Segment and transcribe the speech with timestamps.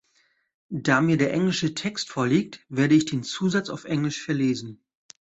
[0.73, 4.83] Da mir der englische Text vorliegt, werde ich den Zusatz auf Englisch verlesen.